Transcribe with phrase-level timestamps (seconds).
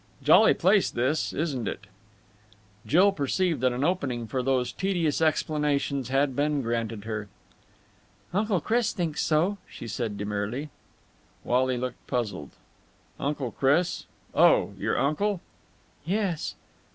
[0.23, 1.85] "Jolly place, this, isn't it?"
[2.87, 7.27] Jill perceived that an opening for those tedious explanations had been granted her.
[8.33, 10.71] "Uncle Chris thinks so," she said demurely.
[11.43, 12.49] Wally looked puzzled.
[13.19, 14.07] "Uncle Chris?
[14.33, 15.39] Oh, your uncle?"
[16.03, 16.55] "Yes."